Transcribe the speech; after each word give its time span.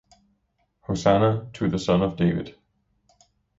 Hosanna 0.79 1.47
to 1.53 1.69
the 1.69 1.77
son 1.77 2.01
of 2.01 2.15
David. 2.17 2.57